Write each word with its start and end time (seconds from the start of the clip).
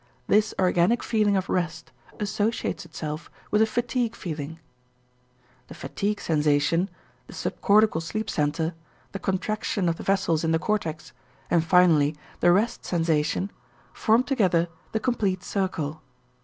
This 0.25 0.51
organic 0.57 1.03
feeling 1.03 1.37
of 1.37 1.47
rest 1.47 1.91
associates 2.19 2.85
itself 2.85 3.29
with 3.51 3.59
the 3.61 3.67
fatigue 3.67 4.15
feeling. 4.15 4.57
The 5.67 5.75
fatigue 5.75 6.19
sensation, 6.19 6.89
the 7.27 7.33
subcortical 7.33 8.01
sleep 8.01 8.27
center, 8.27 8.73
the 9.11 9.19
contraction 9.19 9.87
of 9.87 9.97
the 9.97 10.03
vessels 10.03 10.43
in 10.43 10.53
the 10.53 10.57
cortex, 10.57 11.13
and 11.51 11.63
finally 11.63 12.15
the 12.39 12.51
rest 12.51 12.83
sensation 12.83 13.51
form 13.93 14.23
together 14.23 14.69
the 14.91 14.99
complete 14.99 15.43
circle. 15.43 16.01